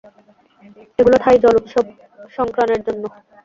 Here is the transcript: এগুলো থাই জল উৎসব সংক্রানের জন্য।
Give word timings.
এগুলো 0.99 1.17
থাই 1.23 1.37
জল 1.43 1.55
উৎসব 1.59 1.85
সংক্রানের 2.35 2.81
জন্য। 2.87 3.03